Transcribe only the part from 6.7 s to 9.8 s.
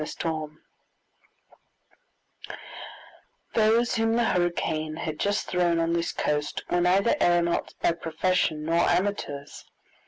were neither aeronauts by profession nor amateurs.